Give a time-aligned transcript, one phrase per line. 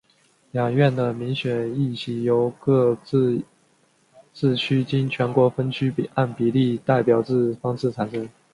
[0.49, 3.39] 两院的民选议席由各自
[4.33, 8.27] 治区经全国分区按比例代表制方式产生。